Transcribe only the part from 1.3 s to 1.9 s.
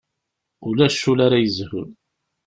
yezhun.